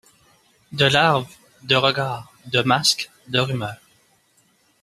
[0.81, 3.77] De larves, de regards, de masques, de rumeurs